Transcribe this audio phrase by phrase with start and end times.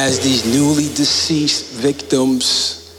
[0.00, 2.96] as these newly deceased victims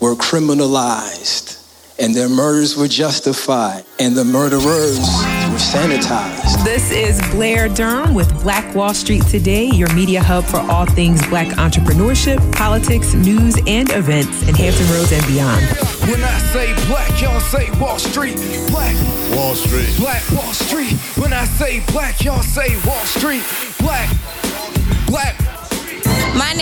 [0.00, 1.56] were criminalized
[2.00, 6.64] and their murders were justified and the murderers were sanitized.
[6.64, 11.24] This is Blair Durham with Black Wall Street Today, your media hub for all things
[11.28, 15.64] black entrepreneurship, politics, news, and events in Hampton Roads and beyond.
[16.10, 18.34] When I say black, y'all say Wall Street.
[18.70, 18.96] Black
[19.36, 19.96] Wall Street.
[19.98, 20.94] Black Wall Street.
[21.16, 23.44] When I say black, y'all say Wall Street.
[23.78, 24.10] Black.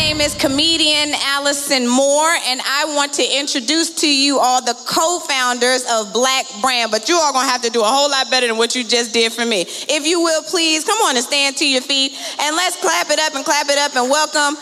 [0.09, 5.21] Name is comedian Allison Moore, and I want to introduce to you all the co
[5.21, 6.91] founders of Black Brand.
[6.91, 8.85] But you are going to have to do a whole lot better than what you
[8.85, 9.67] just did for me.
[9.69, 13.21] If you will, please come on and stand to your feet, and let's clap it
[13.21, 14.57] up and clap it up and welcome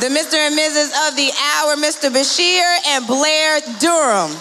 [0.00, 0.40] the Mr.
[0.40, 0.88] and Mrs.
[1.08, 2.08] of the Hour, Mr.
[2.08, 4.32] Bashir and Blair Durham.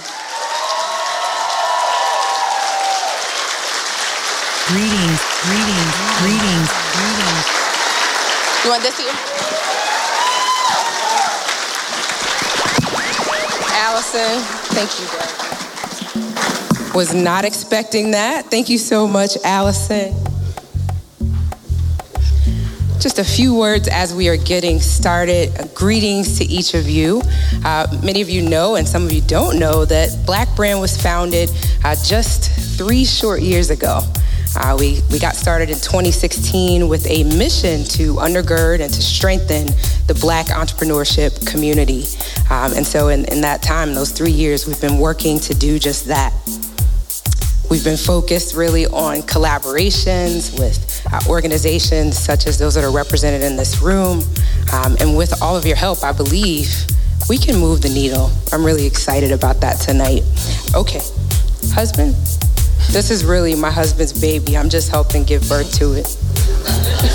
[4.71, 5.91] Greetings, greetings,
[6.23, 7.43] greetings, greetings.
[8.63, 9.58] You want this here?
[14.11, 15.05] Thank you.
[16.95, 18.45] Was not expecting that.
[18.45, 20.15] Thank you so much, Allison.
[22.99, 25.51] Just a few words as we are getting started.
[25.75, 27.21] Greetings to each of you.
[27.63, 30.99] Uh, many of you know, and some of you don't know, that Black Brand was
[30.99, 31.51] founded
[31.85, 34.01] uh, just three short years ago.
[34.55, 39.67] Uh, we, we got started in 2016 with a mission to undergird and to strengthen
[40.07, 42.05] the black entrepreneurship community.
[42.49, 45.77] Um, and so, in, in that time, those three years, we've been working to do
[45.77, 46.33] just that.
[47.69, 53.43] We've been focused really on collaborations with uh, organizations such as those that are represented
[53.43, 54.23] in this room.
[54.73, 56.67] Um, and with all of your help, I believe
[57.29, 58.31] we can move the needle.
[58.51, 60.23] I'm really excited about that tonight.
[60.73, 61.01] Okay,
[61.71, 62.15] husband,
[62.91, 64.57] this is really my husband's baby.
[64.57, 66.07] I'm just helping give birth to it.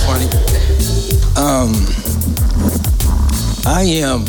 [0.06, 0.26] Funny.
[1.36, 1.74] Um,
[3.66, 4.24] I am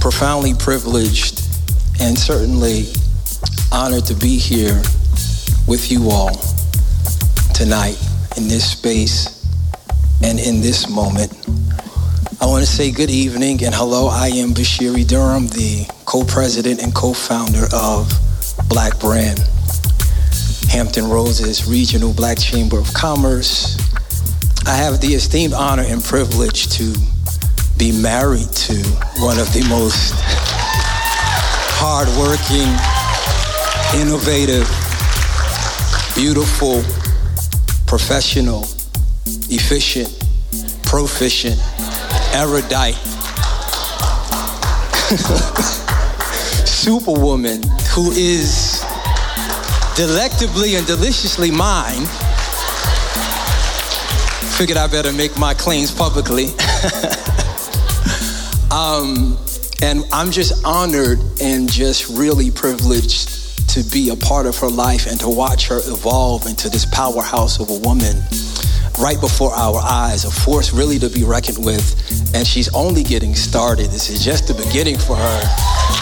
[0.00, 1.42] profoundly privileged
[2.00, 2.86] and certainly
[3.72, 4.80] honored to be here
[5.66, 6.34] with you all
[7.54, 7.98] tonight
[8.36, 9.46] in this space
[10.22, 11.32] and in this moment.
[12.40, 14.08] I want to say good evening and hello.
[14.08, 18.10] I am Bashiri Durham, the co-president and co-founder of
[18.68, 19.40] Black Brand,
[20.70, 23.76] Hampton Roads' regional Black Chamber of Commerce.
[24.66, 26.94] I have the esteemed honor and privilege to
[27.76, 28.74] be married to
[29.18, 30.14] one of the most
[31.74, 32.70] hardworking,
[34.00, 34.68] innovative,
[36.14, 36.84] beautiful,
[37.88, 38.62] professional,
[39.50, 40.22] efficient,
[40.84, 41.58] proficient,
[42.32, 42.94] erudite,
[46.64, 47.60] superwoman
[47.92, 48.69] who is
[49.96, 52.06] delectably and deliciously mine.
[54.56, 56.46] Figured I better make my claims publicly.
[58.70, 59.38] um,
[59.82, 65.06] and I'm just honored and just really privileged to be a part of her life
[65.06, 68.16] and to watch her evolve into this powerhouse of a woman
[69.00, 71.96] right before our eyes, a force really to be reckoned with.
[72.34, 73.86] And she's only getting started.
[73.90, 75.40] This is just the beginning for her.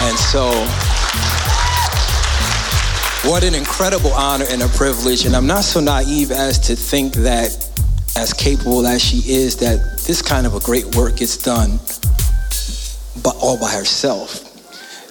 [0.03, 0.51] And so,
[3.29, 5.27] what an incredible honor and a privilege.
[5.27, 7.51] And I'm not so naive as to think that,
[8.17, 11.79] as capable as she is, that this kind of a great work gets done
[13.23, 14.45] but all by herself.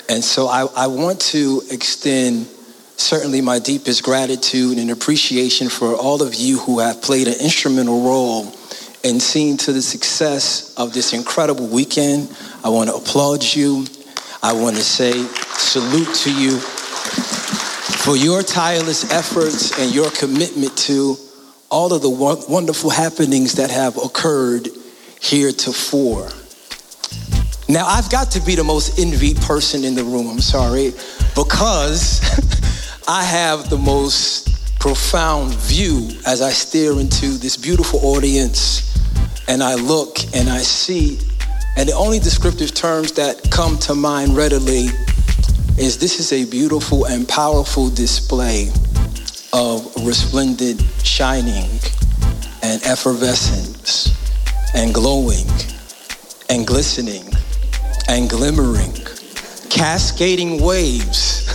[0.10, 2.48] And so I, I want to extend
[2.96, 8.02] certainly my deepest gratitude and appreciation for all of you who have played an instrumental
[8.02, 8.52] role
[9.04, 12.36] in seeing to the success of this incredible weekend.
[12.64, 13.86] I want to applaud you.
[14.42, 16.60] I want to say salute to you
[18.08, 21.18] for your tireless efforts and your commitment to
[21.70, 24.70] all of the wonderful happenings that have occurred
[25.22, 26.30] heretofore.
[27.68, 30.92] Now, I've got to be the most envied person in the room, I'm sorry,
[31.36, 32.22] because
[33.10, 38.98] I have the most profound view as I stare into this beautiful audience
[39.50, 41.20] and I look and I see,
[41.76, 44.92] and the only descriptive terms that come to mind readily
[45.78, 48.70] is this is a beautiful and powerful display
[49.54, 51.70] of resplendent shining
[52.64, 54.12] and effervescence
[54.74, 55.46] and glowing
[56.50, 57.24] and glistening
[58.10, 58.92] and glimmering,
[59.70, 61.48] cascading waves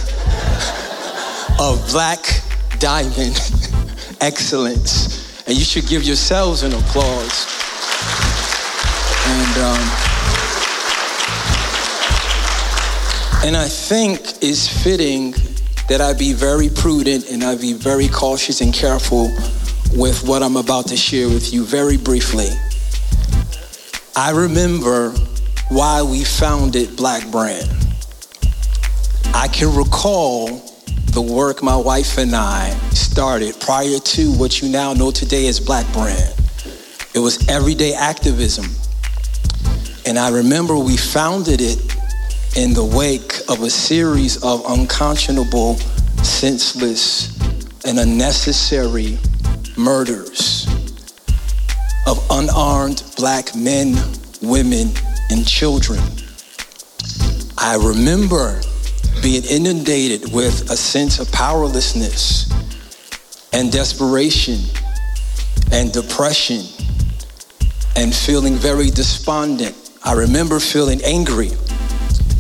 [1.58, 2.25] of black
[2.78, 3.40] diamond
[4.20, 5.46] excellence.
[5.48, 7.46] And you should give yourselves an applause.
[9.26, 10.12] And, um,
[13.44, 15.32] and I think it's fitting
[15.88, 19.24] that I be very prudent and I be very cautious and careful
[19.96, 22.50] with what I'm about to share with you very briefly.
[24.14, 25.10] I remember
[25.70, 27.68] why we founded Black Brand.
[29.34, 30.46] I can recall
[31.06, 35.58] the work my wife and I started prior to what you now know today as
[35.58, 36.32] Black Brand.
[37.12, 38.66] It was everyday activism.
[40.06, 41.91] And I remember we founded it
[42.56, 45.76] in the wake of a series of unconscionable,
[46.22, 47.38] senseless,
[47.84, 49.19] and unnecessary
[49.76, 50.66] murders
[52.06, 53.96] of unarmed black men,
[54.43, 54.90] women,
[55.31, 56.00] and children.
[57.56, 58.60] I remember
[59.22, 62.50] being inundated with a sense of powerlessness
[63.54, 64.58] and desperation
[65.72, 66.66] and depression
[67.96, 69.75] and feeling very despondent.
[70.04, 71.50] I remember feeling angry.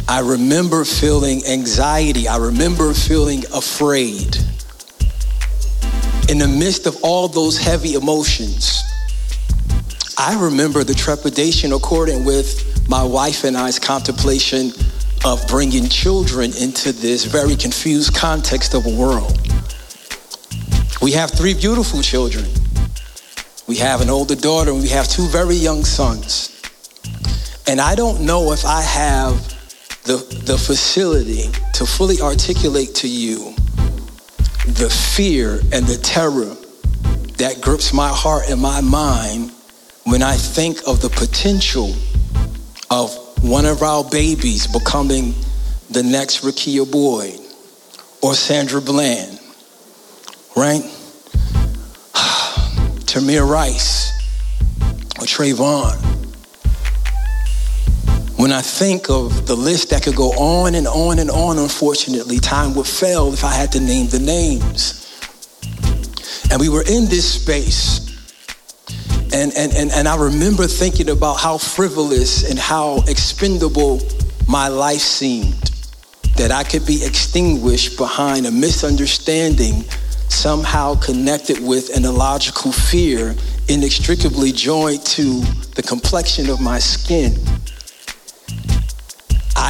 [0.08, 2.28] I remember feeling anxiety.
[2.28, 4.36] I remember feeling afraid.
[6.28, 8.82] In the midst of all those heavy emotions,
[10.18, 14.72] I remember the trepidation according with my wife and I's contemplation
[15.24, 19.38] of bringing children into this very confused context of a world.
[21.00, 22.44] We have three beautiful children.
[23.66, 26.60] We have an older daughter and we have two very young sons.
[27.66, 29.51] And I don't know if I have
[30.04, 33.54] the, the facility to fully articulate to you
[34.66, 36.56] the fear and the terror
[37.38, 39.50] that grips my heart and my mind
[40.04, 41.94] when I think of the potential
[42.90, 43.12] of
[43.42, 45.34] one of our babies becoming
[45.90, 47.40] the next Rekia Boyd
[48.22, 49.40] or Sandra Bland,
[50.56, 50.82] right?
[53.04, 54.10] Tamir Rice
[55.18, 56.11] or Trayvon.
[58.42, 62.40] When I think of the list that could go on and on and on, unfortunately,
[62.40, 65.06] time would fail if I had to name the names.
[66.50, 68.02] And we were in this space
[69.32, 74.00] and, and, and, and I remember thinking about how frivolous and how expendable
[74.48, 75.70] my life seemed.
[76.36, 79.84] That I could be extinguished behind a misunderstanding
[80.28, 83.36] somehow connected with an illogical fear
[83.68, 85.42] inextricably joined to
[85.76, 87.38] the complexion of my skin.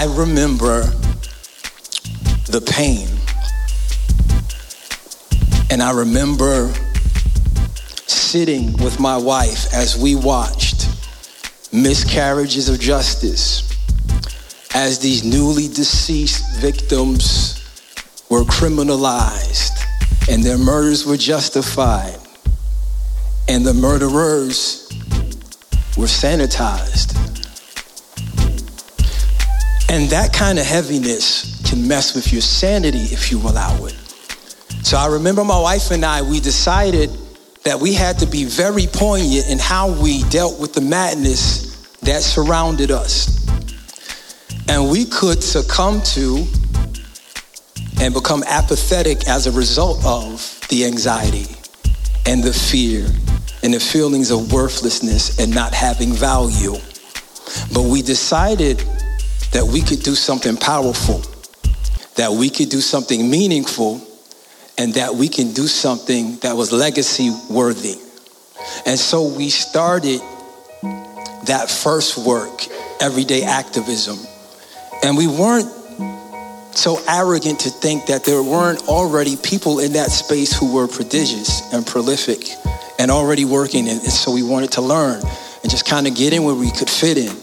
[0.02, 0.82] I remember
[2.48, 3.06] the pain.
[5.70, 6.74] And I remember
[8.08, 10.88] sitting with my wife as we watched
[11.72, 13.62] miscarriages of justice
[14.74, 17.62] as these newly deceased victims
[18.28, 19.70] were criminalized
[20.28, 22.18] and their murders were justified
[23.48, 24.88] and the murderers
[25.96, 27.11] were sanitized.
[29.92, 33.92] And that kind of heaviness can mess with your sanity if you allow it.
[34.82, 37.10] So I remember my wife and I, we decided
[37.64, 42.22] that we had to be very poignant in how we dealt with the madness that
[42.22, 43.46] surrounded us.
[44.66, 46.46] And we could succumb to
[48.00, 51.54] and become apathetic as a result of the anxiety
[52.24, 53.04] and the fear
[53.62, 56.76] and the feelings of worthlessness and not having value.
[57.74, 58.82] But we decided
[59.52, 61.22] that we could do something powerful,
[62.16, 64.00] that we could do something meaningful
[64.78, 67.96] and that we can do something that was legacy worthy.
[68.86, 70.20] And so we started
[71.46, 72.62] that first work,
[73.00, 74.18] everyday activism.
[75.02, 75.68] And we weren't
[76.74, 81.72] so arrogant to think that there weren't already people in that space who were prodigious
[81.72, 82.48] and prolific
[82.98, 83.88] and already working.
[83.88, 85.20] And so we wanted to learn
[85.62, 87.36] and just kind of get in where we could fit in.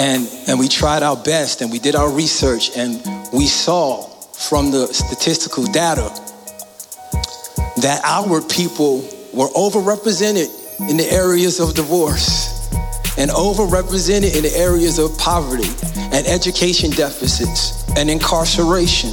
[0.00, 3.04] And, and we tried our best and we did our research and
[3.34, 4.02] we saw
[4.32, 6.08] from the statistical data
[7.82, 9.02] that our people
[9.34, 10.48] were overrepresented
[10.88, 12.72] in the areas of divorce
[13.18, 15.68] and overrepresented in the areas of poverty
[16.16, 19.10] and education deficits and incarceration.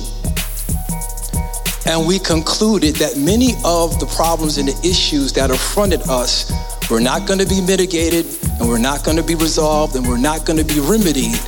[1.85, 6.49] And we concluded that many of the problems and the issues that affronted us
[6.89, 8.25] were not going to be mitigated
[8.59, 11.39] and we're not going to be resolved and we're not going to be remedied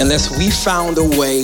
[0.00, 1.42] unless we found a way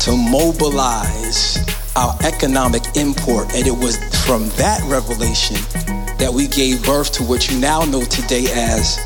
[0.00, 1.58] to mobilize
[1.96, 3.54] our economic import.
[3.54, 5.56] And it was from that revelation
[6.18, 8.98] that we gave birth to what you now know today as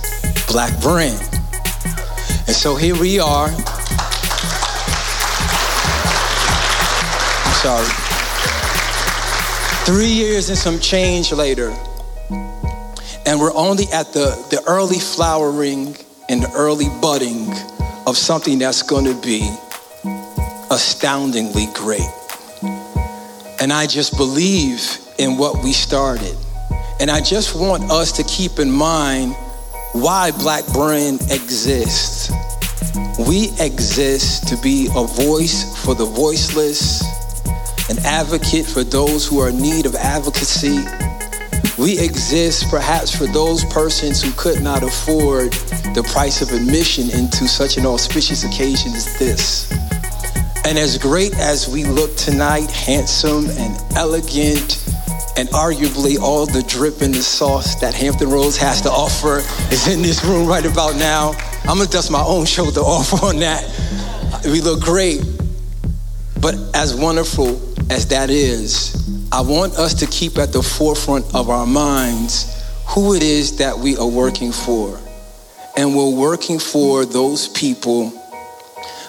[0.49, 1.21] Black Brand.
[2.47, 3.49] And so here we are.
[7.47, 7.88] I'm sorry.
[9.85, 11.75] Three years and some change later,
[13.35, 15.97] and we're only at the, the early flowering
[16.29, 17.53] and the early budding
[18.07, 19.53] of something that's going to be
[20.71, 22.09] astoundingly great.
[23.61, 24.81] And I just believe
[25.19, 26.37] in what we started.
[27.00, 29.33] And I just want us to keep in mind
[29.95, 32.31] why Black Brand exists.
[33.19, 37.03] We exist to be a voice for the voiceless,
[37.91, 40.85] an advocate for those who are in need of advocacy.
[41.76, 45.52] We exist perhaps for those persons who could not afford
[45.95, 49.73] the price of admission into such an auspicious occasion as this.
[50.64, 54.85] And as great as we look tonight, handsome and elegant,
[55.37, 59.38] and arguably all the drip and the sauce that Hampton Roads has to offer
[59.73, 61.33] is in this room right about now.
[61.64, 63.64] I'm gonna dust my own shoulder off on that.
[64.45, 65.23] We look great.
[66.40, 69.03] But as wonderful as that is,
[69.35, 73.76] I want us to keep at the forefront of our minds who it is that
[73.76, 74.97] we are working for.
[75.76, 78.11] And we're working for those people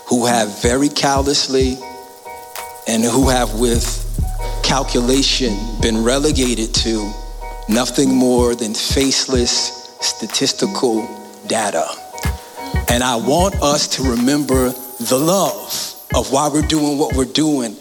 [0.07, 1.77] who have very callously
[2.87, 3.85] and who have with
[4.63, 7.13] calculation been relegated to
[7.69, 11.07] nothing more than faceless statistical
[11.45, 11.85] data.
[12.89, 17.77] And I want us to remember the love of why we're doing what we're doing.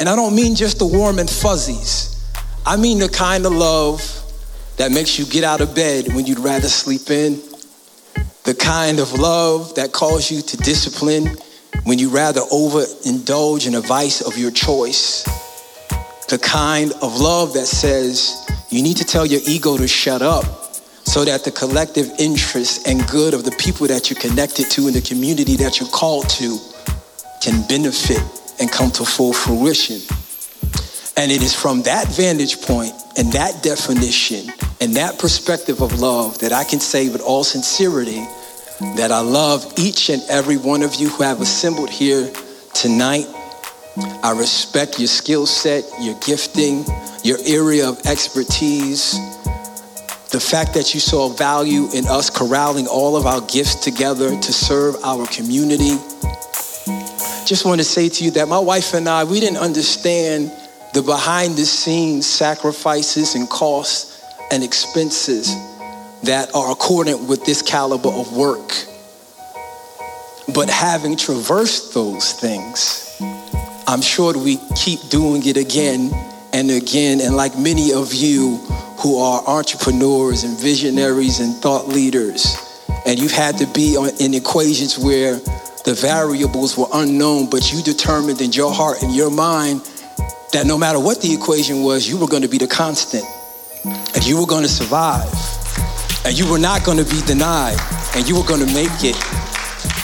[0.00, 2.14] And I don't mean just the warm and fuzzies.
[2.64, 4.00] I mean the kind of love
[4.76, 7.40] that makes you get out of bed when you'd rather sleep in.
[8.44, 11.36] The kind of love that calls you to discipline
[11.84, 15.24] when you rather overindulge in a vice of your choice
[16.28, 20.44] the kind of love that says you need to tell your ego to shut up
[21.04, 24.94] so that the collective interest and good of the people that you're connected to and
[24.94, 26.58] the community that you're called to
[27.40, 28.20] can benefit
[28.60, 30.00] and come to full fruition.
[31.16, 36.38] And it is from that vantage point and that definition and that perspective of love
[36.38, 38.24] that I can say with all sincerity
[38.96, 42.32] that I love each and every one of you who have assembled here
[42.74, 43.26] tonight
[44.22, 46.84] I respect your skill set, your gifting,
[47.24, 49.18] your area of expertise,
[50.30, 54.52] the fact that you saw value in us corralling all of our gifts together to
[54.52, 55.96] serve our community.
[57.48, 60.52] Just want to say to you that my wife and I, we didn't understand
[60.92, 65.48] the behind the scenes sacrifices and costs and expenses
[66.24, 68.70] that are accordant with this caliber of work.
[70.52, 73.16] But having traversed those things,
[73.86, 76.10] I'm sure we keep doing it again
[76.52, 77.22] and again.
[77.22, 78.56] And like many of you
[79.00, 82.58] who are entrepreneurs and visionaries and thought leaders,
[83.06, 85.40] and you've had to be in equations where
[85.88, 89.80] the variables were unknown, but you determined in your heart and your mind
[90.52, 93.24] that no matter what the equation was, you were going to be the constant
[94.14, 95.32] and you were going to survive
[96.26, 97.78] and you were not going to be denied
[98.14, 99.16] and you were going to make it.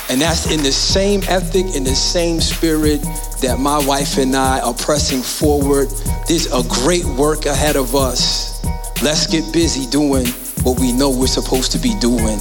[0.09, 3.03] And that's in the same ethic, in the same spirit
[3.43, 5.91] that my wife and I are pressing forward.
[6.26, 8.64] There's a great work ahead of us.
[9.03, 10.29] Let's get busy doing
[10.64, 12.41] what we know we're supposed to be doing.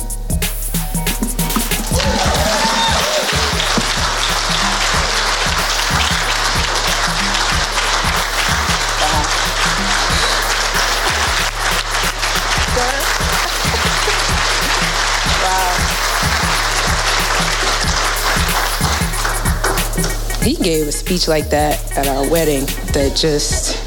[20.63, 23.77] Gave a speech like that at our wedding that just.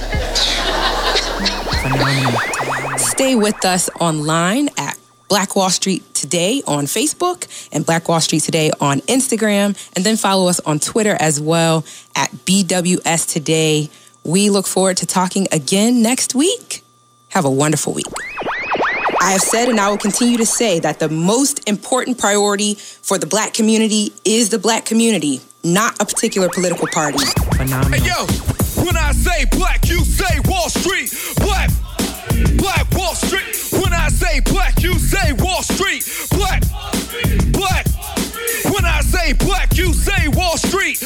[2.98, 8.42] Stay with us online at Black Wall Street Today on Facebook and Black Wall Street
[8.42, 9.76] Today on Instagram.
[9.96, 13.88] And then follow us on Twitter as well at BWS Today.
[14.22, 16.82] We look forward to talking again next week.
[17.28, 18.06] Have a wonderful week.
[19.20, 23.18] I have said and I will continue to say that the most important priority for
[23.18, 27.18] the black community is the black community not a particular political party.
[27.56, 27.98] Phenomenal.
[27.98, 28.26] Hey, yo,
[28.84, 31.12] when I say black, you say Wall Street.
[31.38, 31.70] Black,
[32.56, 33.82] black Wall Street.
[33.82, 36.06] When I say black, you say Wall Street.
[36.30, 36.62] Black,
[37.52, 37.86] black.
[38.72, 40.98] When I say black, you say Wall Street.